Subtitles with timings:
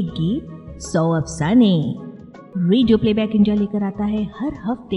[0.00, 1.72] एक गीत सौ अफसाने।
[2.58, 4.96] रेडियो प्लेबैक इंडिया लेकर आता है हर हफ़्ते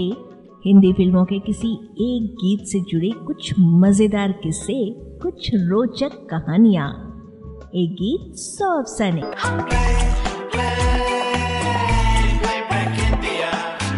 [0.62, 1.72] हिंदी फ़िल्मों के किसी
[2.02, 4.76] एक गीत से जुड़े कुछ मज़ेदार किस्से
[5.22, 6.86] कुछ रोचक कहानियाँ।
[7.74, 9.22] एक गीत सौ अफसाने।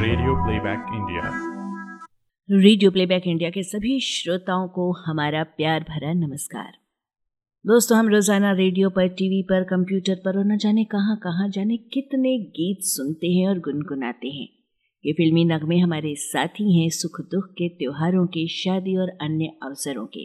[0.00, 1.30] Radio playback India
[2.48, 6.72] radio playback India के सभी श्रोताओं को हमारा प्यार भरा नमस्कार।
[7.66, 11.76] दोस्तों, हम रोज़ाना रेडियो पर, टीवी पर, कंप्यूटर पर और न जाने कहाँ कहाँ जाने
[11.76, 14.46] कितने गीत सुनते हैं और गुनगुनाते हैं।
[15.04, 20.06] ये फिल्मी नगमे हमारे साथी हैं सुख दुख के, त्योहारों के, शादी और अन्य अवसरों
[20.06, 20.24] के।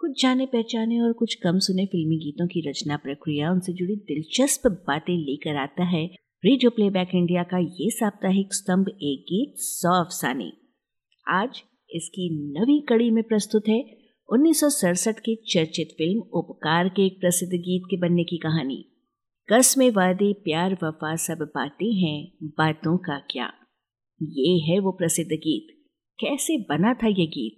[0.00, 4.66] कुछ जाने पहचाने और कुछ कम सुने फिल्मी गीतों की रचना प्रक्रिया, उनसे जुड़ी दिलचस्प
[4.66, 6.04] बातें लेकर आता है
[6.44, 10.50] रेडियो प्लेबैक इंडिया का ये साप्ताहिक स्तंभ, एक गीत सौ अफसाने।
[11.26, 13.80] आज इसकी नवी कड़ी में प्रस्तुत है
[14.32, 14.60] उन्नीस
[15.08, 18.84] की चर्चित फ़िल्म उपकार के एक प्रसिद्ध गीत के बनने की कहानी।
[19.52, 23.52] कसमे वादे, प्यार, वफा, सब बातें हैं, बातों का क्या?
[24.22, 25.66] ये है वो प्रसिद्ध गीत।
[26.20, 27.56] कैसे बना था ये गीत?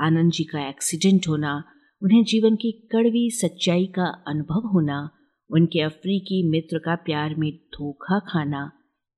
[0.00, 1.64] आनंद जी का एक्सीडेंट होना,
[2.02, 5.10] उन्हें जीवन की कड़वी सच्चाई का अनुभव होना,
[5.50, 8.72] उनके अफ्रीकी मित्र का प्यार में धोखा खाना,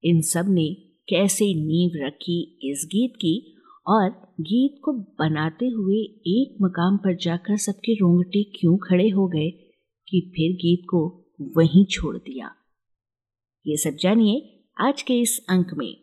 [0.04, 0.74] इन सबने
[1.08, 3.56] कैसे नींव रखी इस गीत की?
[3.86, 5.96] और गीत को बनाते हुए
[6.26, 9.50] एक मकाम पर जाकर सबके रोंगटे क्यों खड़े हो गए
[10.08, 11.00] कि फिर गीत को
[11.56, 12.54] वहीं छोड़ दिया।
[13.66, 15.96] ये सब जानिए आज के इस अंक में।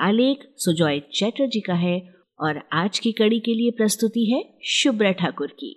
[0.00, 5.48] आलेख सुजॉय चैटर्जी का है और आज की कड़ी के लिए प्रस्तुति है शुभ्रा ठाकुर
[5.48, 5.72] की।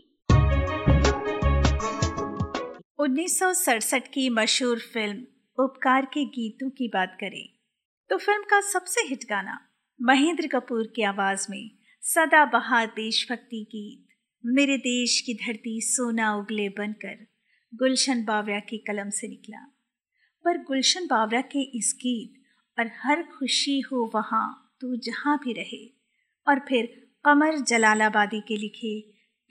[3.00, 5.24] उन्नीस सौ सड़सठ की मशहूर फ़िल्म,
[5.64, 7.50] उपकार के गीतों की बात करें।
[8.10, 9.60] तो फ़िल्म का सबसे हिट गाना,
[10.02, 14.06] महेंद्र कपूर की आवाज़ में सदा बहार देशभक्ति गीत।
[14.44, 17.28] मेरे देश की धरती सोना उगले बनकर
[17.74, 19.60] गुलशन बावरा की कलम से निकला।
[20.46, 25.84] पर गुलशन बावरा के इस गीत और हर खुशी हो वहाँ तू जहाँ भी रहे।
[26.48, 29.00] और फिर कमर जलालाबादी के लिखे,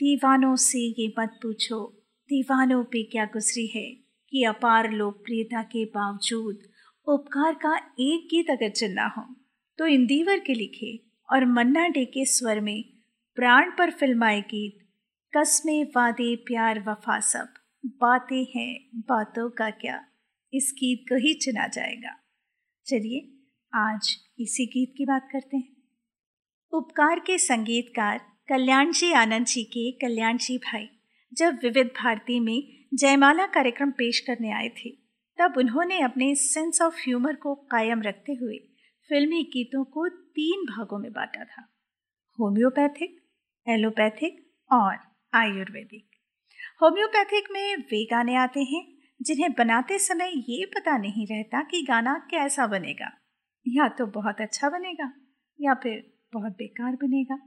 [0.00, 1.84] दीवानों से ये मत पूछो,
[2.30, 3.90] दीवानों पे क्या गुजरी है
[4.30, 6.58] कि अपार लोकप्रियता के बावजूद
[7.06, 9.34] उपकार का एक गीत अगर चलना हो
[9.78, 12.84] तो इंदिवर के लिखे और मन्ना डे के स्वर में
[13.34, 14.78] प्राण पर फिल्माए गीत,
[15.36, 17.54] कस्मे वादे प्यार वफा सब,
[17.86, 20.04] बातें हैं, बातों का क्या,
[20.52, 22.16] इस गीत को ही चुना जाएगा।
[22.86, 23.34] चलिए,
[23.74, 25.76] आज इसी गीत की बात करते हैं।
[26.72, 30.88] उपकार के संगीतकार कल्याण जी आनंद जी के कल्याण जी भाई
[31.34, 34.90] जब विविध भारती में जयमाला कार्यक्रम पेश करने आए थे,
[35.38, 38.56] तब उन्होंने अपने सेंस ऑफ़ ह्यूमर को कायम रखते हुए
[39.08, 41.68] फिल्मी गीतों को तीन भागों में बांटा था।
[42.40, 43.22] होम्योपैथिक,
[43.68, 44.98] एलोपैथिक और
[45.34, 46.10] आयुर्वेदिक।
[46.82, 52.28] होम्योपैथिक में वे गाने आते हैं, जिन्हें बनाते समय ये पता नहीं रहता कि गाना
[52.30, 53.18] कैसा बनेगा।
[53.68, 55.12] या तो बहुत अच्छा बनेगा,
[55.60, 57.38] या फिर बहुत बेकार बनेगा।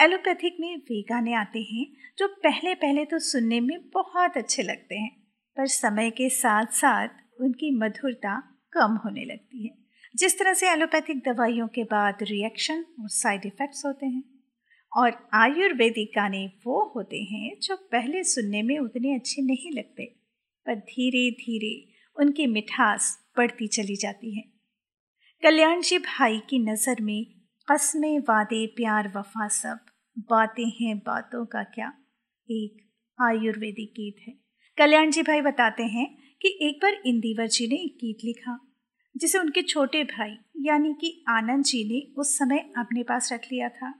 [0.00, 1.86] एलोपैथिक में वे गाने आते हैं,
[2.18, 7.08] जो पहले पहले तो सुनने में बहुत अच्छे लगते हैं, पर समय के साथ साथ
[7.40, 13.08] उनकी मधुरता कम होने लगती है। जिस तरह से एलोपैथिक दवाइयों के बाद रिएक्शन और
[13.10, 14.22] साइड इफ़ेक्ट्स होते हैं,
[14.92, 20.04] और आयुर्वेदिक गाने वो होते हैं जो पहले सुनने में उतने अच्छे नहीं लगते,
[20.66, 21.72] पर धीरे धीरे
[22.16, 24.42] उनकी मिठास बढ़ती चली जाती है।
[25.42, 27.24] कल्याण जी भाई की नज़र में
[27.68, 29.78] कस्में, वादे, प्यार, वफा सब
[30.28, 31.92] बातें हैं, बातों का क्या?
[32.48, 32.86] एक
[33.18, 34.34] आयुर्वेदिक गीत है।
[34.78, 36.06] कल्याण जी भाई बताते हैं
[36.42, 38.58] कि एक बार इंदिवर जी ने एक गीत लिखा।
[39.18, 43.68] जिसे उनके छोटे भाई, यानी कि आनंद जी ने उस समय अपने पास रख लिया
[43.68, 43.94] था।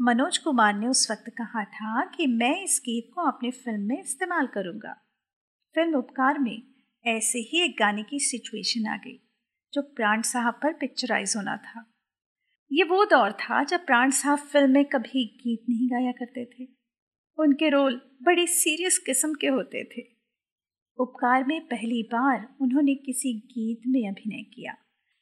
[0.00, 4.00] मनोज कुमार ने उस वक्त कहा था कि मैं इस गीत को अपने फ़िल्म में
[4.00, 4.92] इस्तेमाल करूँगा।
[5.74, 6.62] फ़िल्म उपकार में
[7.06, 9.20] ऐसे ही एक गाने की सिचुएशन आ गई,
[9.72, 11.94] जो प्राण साहब पर पिक्चराइज होना था।
[12.72, 16.68] ये वो दौर था जब प्राण साहब फ़िल्म में कभी गीत नहीं गाया करते थे।
[17.38, 20.17] उनके रोल बड़े सीरियस किस्म के होते थे।
[20.98, 24.74] उपकार में पहली बार उन्होंने किसी गीत में अभिनय किया।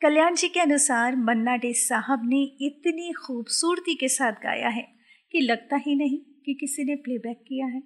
[0.03, 4.89] कल्याण जी के अनुसार मन्ना डे साहब ने इतनी खूबसूरती के साथ गाया है
[5.33, 7.83] कि लगता ही नहीं कि किसी ने प्लेबैक किया है।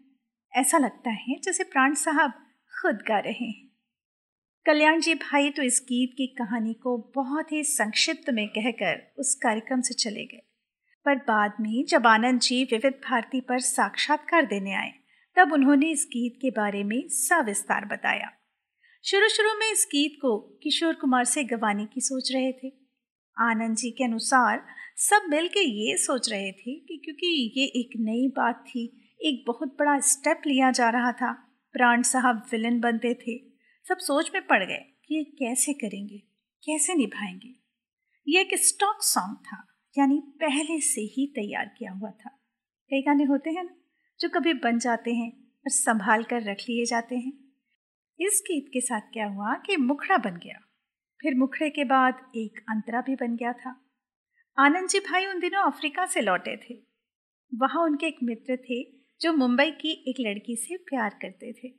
[0.53, 2.33] ऐसा लगता है जैसे प्राण साहब
[2.83, 3.71] खुद गा रहे हैं।
[4.67, 9.35] कल्याण जी भाई तो इस गीत की कहानी को बहुत ही संक्षिप्त में कहकर उस
[9.35, 10.47] कार्यक्रम से चले गए।
[11.05, 14.93] पर बाद में जब आनंद जी विविध भारती पर साक्षात्कार देने आए
[15.41, 18.33] तब उन्होंने इस गीत के बारे में सविस्तार बताया।
[19.05, 22.73] शुरू शुरू में इस गीत को किशोर कुमार से गवाने की सोच रहे थे।
[23.39, 24.67] आनंद जी के अनुसार
[24.97, 29.45] सब मिल के ये सोच रहे थे कि क्योंकि ये एक नई बात थी, एक
[29.47, 31.33] बहुत बड़ा स्टेप लिया जा रहा था,
[31.73, 33.39] प्राण साहब विलन बनते थे,
[33.89, 36.19] सब सोच में पड़ गए कि ये कैसे करेंगे,
[36.67, 37.55] कैसे निभाएँगे।
[38.29, 39.67] ये एक स्टॉक सॉन्ग था,
[39.99, 42.31] यानी पहले से ही तैयार किया हुआ था।
[42.91, 43.80] कई गाने होते हैं ना?
[44.21, 47.33] जो कभी बन जाते हैं और संभाल कर रख लिए जाते हैं।
[48.21, 50.59] इस गीत के साथ क्या हुआ कि मुखड़ा बन गया।
[51.23, 53.85] फिर मुखड़े के बाद एक अंतरा भी बन गया था।
[54.59, 56.75] आनंद जी भाई उन दिनों अफ्रीका से लौटे थे।
[57.55, 58.83] वहाँ उनके एक मित्र थे
[59.21, 61.75] जो मुंबई की एक लड़की से प्यार करते थे।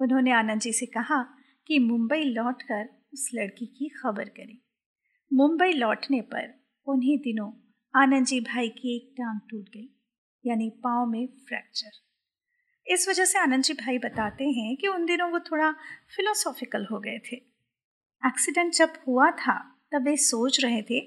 [0.00, 1.22] उन्होंने आनंद जी से कहा
[1.66, 4.58] कि मुंबई लौटकर उस लड़की की खबर करें।
[5.32, 7.52] मुंबई लौटने पर उन्हीं दिनों
[8.02, 9.94] आनंद जी भाई की एक टांग टूट गई।
[10.44, 11.90] यानी पाँव में फ्रैक्चर
[12.86, 15.70] इस वजह से आनंद जी भाई बताते हैं कि उन दिनों वो थोड़ा
[16.16, 17.36] फिलोसॉफिकल हो गए थे।
[18.22, 19.58] एक्सीडेंट जब हुआ था,
[19.92, 20.98] तब वे सोच रहे थे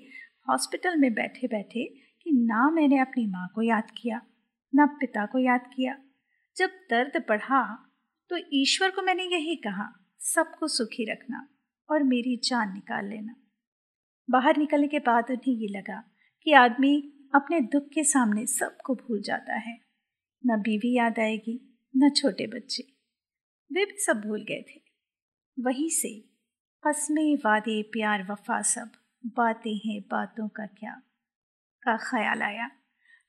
[0.49, 1.85] हॉस्पिटल में बैठे बैठे
[2.25, 4.21] कि ना मैंने अपनी माँ को याद किया,
[4.73, 5.97] ना पिता को याद किया।
[6.55, 7.63] जब दर्द बढ़ा
[8.31, 9.87] तो ईश्वर को मैंने यही कहा,
[10.19, 11.47] सबको सुखी रखना
[11.89, 13.35] और मेरी जान निकाल लेना।
[14.29, 16.03] बाहर निकलने के बाद उन्हें ये लगा
[16.45, 16.93] कि आदमी
[17.35, 19.81] अपने दुख के सामने सबको भूल जाता है।
[20.45, 22.83] न बीवी याद आएगी, न छोटे बच्चे।
[23.73, 24.81] वे भी सब भूल गए थे।
[25.59, 26.29] वहीं से
[26.87, 28.91] कस्में वादे, प्यार, वफा सब,
[29.25, 31.01] बातें हैं, बातों का क्या?
[31.81, 32.67] का ख्याल आया?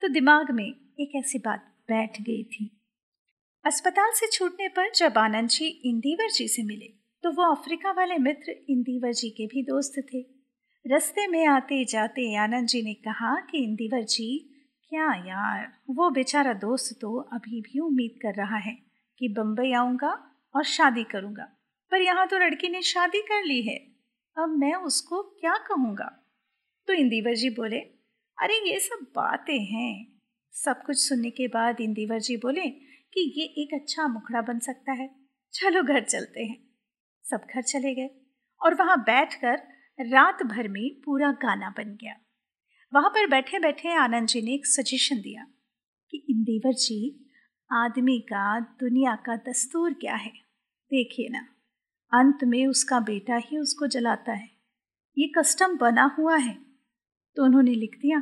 [0.01, 2.79] तो दिमाग में एक ऐसी बात बैठ गई थी।
[3.65, 6.87] अस्पताल से छूटने पर जब आनंद जी इंदिवर जी से मिले
[7.23, 10.42] तो वो अफ्रीका वाले मित्र इंदिवर जी के भी दोस्त थे।
[10.87, 14.55] रस्ते में आते जाते आनंद जी ने कहा कि इंदिवर जी,
[14.89, 18.83] क्या यार, वो बेचारा दोस्त तो अभी भी उम्मीद कर रहा है
[19.19, 21.45] कि बम्बई आऊँगा और शादी करूँगा।
[21.91, 23.77] पर यहाँ तो लड़की ने शादी कर ली है,
[24.39, 26.35] अब मैं उसको क्या कहूँगा?
[26.87, 27.79] तो इंदिवर जी बोले,
[28.39, 30.21] अरे, ये सब बातें हैं।
[30.53, 32.69] सब कुछ सुनने के बाद इंदिवर जी बोले
[33.15, 35.11] कि, ये एक अच्छा मुखड़ा बन सकता है।
[35.53, 36.65] चलो घर चलते हैं।
[37.31, 38.11] सब घर चले गए
[38.63, 39.72] और वहाँ बैठकर
[40.03, 42.15] रात भर में पूरा गाना बन गया।
[42.93, 45.47] वहाँ पर बैठे बैठे आनंद जी ने एक सजेशन दिया
[46.11, 47.31] कि इंदिवर जी,
[47.71, 50.33] आदमी का, दुनिया का दस्तूर क्या है?
[50.91, 51.47] देखिए ना,
[52.13, 54.51] अंत में उसका बेटा ही उसको जलाता है।
[55.19, 56.55] ये कस्टम बना हुआ है।
[57.37, 58.21] तो उन्होंने लिख दिया,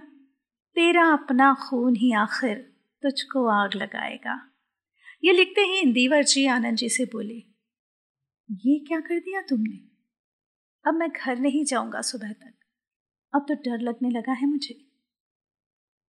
[0.76, 2.56] तेरा अपना खून ही आखिर
[3.02, 4.40] तुझको आग लगाएगा।
[5.24, 7.42] ये लिखते ही इंदिवर जी आनंद जी से बोले,
[8.48, 9.89] ये क्या कर दिया तुमने?
[10.84, 12.54] अब मैं घर नहीं जाऊँगा सुबह तक।
[13.32, 14.74] अब तो डर लगने लगा है मुझे।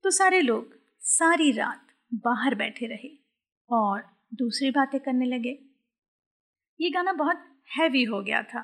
[0.03, 3.09] तो सारे लोग सारी रात बाहर बैठे रहे
[3.69, 4.01] और
[4.33, 5.57] दूसरी बातें करने लगे।
[6.79, 7.44] ये गाना बहुत
[7.77, 8.62] हैवी हो गया था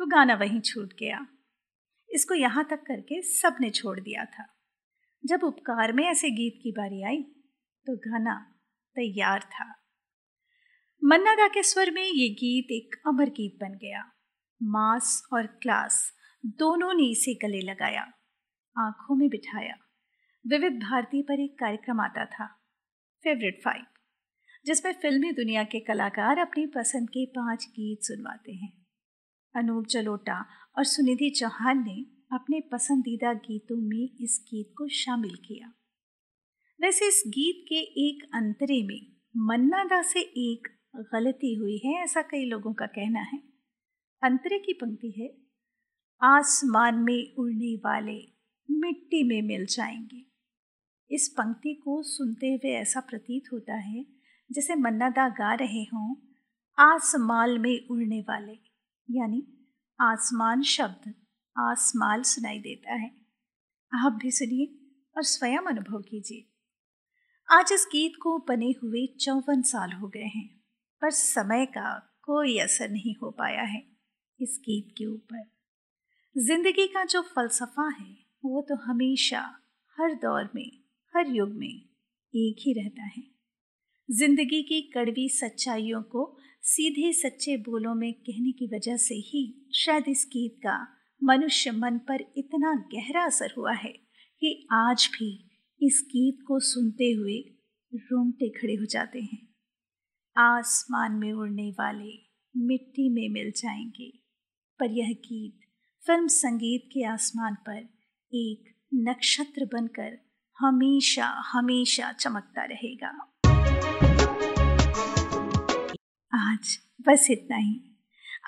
[0.00, 1.26] तो गाना वहीं छूट गया।
[2.10, 4.46] इसको यहाँ तक करके सबने छोड़ दिया था।
[5.24, 7.22] जब उपकार में ऐसे गीत की बारी आई
[7.86, 8.34] तो गाना
[8.96, 9.72] तैयार था।
[11.02, 14.02] मन्ना दा के स्वर में ये गीत एक अमर गीत बन गया।
[14.60, 16.12] मास और क्लास
[16.58, 18.02] दोनों ने इसे गले लगाया,
[18.76, 19.76] आँखों में बिठाया।
[20.44, 22.46] विविध भारती पर एक कार्यक्रम आता था,
[23.24, 23.84] फेवरेट फाइव
[24.66, 28.72] जिसमें फिल्मी दुनिया के कलाकार अपनी पसंद के पाँच गीत सुनवाते हैं।
[29.54, 30.44] अनूप जलोटा
[30.78, 35.72] और सुनिधि चौहान ने अपने पसंदीदा गीतों में इस गीत को शामिल किया।
[36.80, 39.00] वैसे इस गीत के एक अंतरे में
[39.36, 40.68] मन्ना दा से एक
[41.12, 43.55] गलती हुई है, ऐसा कई लोगों का कहना है।
[44.22, 45.34] अंतरे की पंक्ति है,
[46.22, 48.32] आसमान में उड़ने वाले
[48.70, 50.26] मिट्टी में मिल जाएँगे।
[51.10, 54.06] इस पंक्ति को सुनते हुए ऐसा प्रतीत होता है,
[54.52, 56.16] जैसे मन्नादा गा रहे हों,
[56.78, 58.52] आसमाल में उड़ने वाले।
[59.10, 59.68] यानी,
[60.00, 61.14] आसमान शब्द,
[61.58, 63.10] आसमाल सुनाई देता है।
[63.94, 64.78] आप भी सुनिए
[65.16, 66.52] और स्वयं अनुभव कीजिए।
[67.50, 70.64] आज इस गीत को बने हुए चौवन साल हो गए हैं,
[71.00, 73.95] पर समय का कोई असर नहीं हो पाया है।
[74.40, 75.50] इस गीत के ऊपर।
[76.38, 79.40] ज़िंदगी का जो फलसफा है, वो तो हमेशा,
[79.98, 80.72] हर दौर में,
[81.16, 81.82] हर युग में
[82.34, 83.22] एक ही रहता है।
[84.10, 90.04] ज़िंदगी की कड़वी सच्चाइयों को सीधे सच्चे बोलों में कहने की वजह से ही शायद
[90.08, 90.88] इस गीत का
[91.24, 93.92] मनुष्य मन पर इतना गहरा असर हुआ है
[94.40, 95.50] कि आज भी
[95.82, 97.52] इस गीत को सुनते हुए
[97.94, 99.48] रोंगटे खड़े हो जाते हैं।
[100.36, 102.26] आसमान में उड़ने वाले
[102.56, 104.25] मिट्टी में मिल जाएँगे।
[104.80, 105.60] पर यह गीत
[106.06, 107.88] फ़िल्म संगीत के आसमान पर
[108.34, 110.18] एक नक्षत्र बनकर
[110.58, 113.08] हमेशा हमेशा चमकता रहेगा।
[116.34, 117.80] आज बस इतना ही।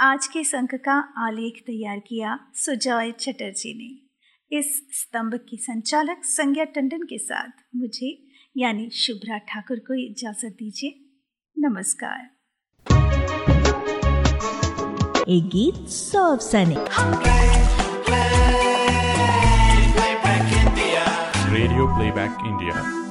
[0.01, 4.09] आज के इस अंक का आलेख तैयार किया सुजॉय चटर्जी ने।
[4.59, 11.05] इस स्तंभ की संचालक संज्ञा टंडन के साथ मुझे, यानी शुभ्रा ठाकुर को इजाज़त दीजिए।
[11.59, 12.38] नमस्कार।
[15.31, 16.75] एक गीत सौ अफसाने
[21.55, 23.08] रेडियो प्लेबैक इंडिया